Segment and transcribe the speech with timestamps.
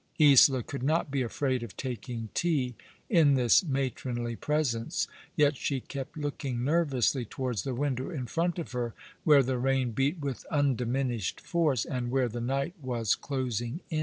[0.19, 2.73] Isola could not be afraid of taking tea
[3.07, 8.71] in this matronly presence, yet she kept looking nervously towards the window in front of
[8.71, 8.95] her,
[9.25, 13.99] where the rain beat with undiminished force, and where the night vras closing in.